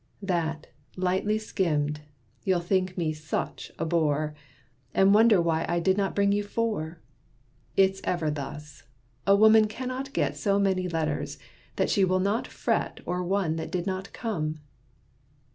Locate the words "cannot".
9.67-10.11